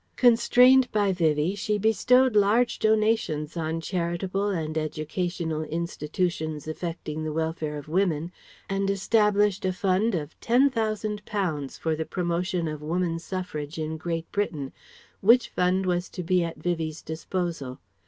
Constrained 0.15 0.91
by 0.91 1.11
Vivie 1.11 1.53
she 1.53 1.77
bestowed 1.77 2.35
large 2.35 2.79
donations 2.79 3.55
on 3.55 3.79
charitable 3.79 4.47
and 4.47 4.75
educational 4.75 5.61
institutions 5.61 6.67
affecting 6.67 7.23
the 7.23 7.31
welfare 7.31 7.77
of 7.77 7.87
women 7.87 8.31
and 8.67 8.89
established 8.89 9.63
a 9.63 9.71
fund 9.71 10.15
of 10.15 10.39
Ten 10.39 10.71
thousand 10.71 11.23
pounds 11.25 11.77
for 11.77 11.95
the 11.95 12.03
promotion 12.05 12.67
of 12.67 12.81
Woman 12.81 13.19
Suffrage 13.19 13.77
in 13.77 13.95
Great 13.97 14.25
Britain, 14.31 14.73
which 15.19 15.49
fund 15.49 15.85
was 15.85 16.09
to 16.09 16.23
be 16.23 16.43
at 16.43 16.57
Vivie's 16.57 17.03
disposal. 17.03 17.77